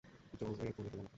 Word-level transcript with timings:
জোরে 0.33 0.51
বলে 0.51 0.89
ফেললাম 0.89 0.97
নাকি? 0.97 1.09